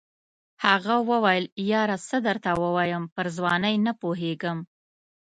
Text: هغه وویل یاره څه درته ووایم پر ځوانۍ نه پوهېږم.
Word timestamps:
هغه 0.65 0.95
وویل 1.11 1.45
یاره 1.71 1.97
څه 2.07 2.17
درته 2.27 2.51
ووایم 2.61 3.03
پر 3.15 3.25
ځوانۍ 3.37 3.75
نه 3.85 3.93
پوهېږم. 4.01 4.57